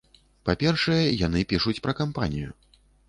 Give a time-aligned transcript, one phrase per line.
[0.47, 2.51] Па-першае, яны пішуць пра кампанію.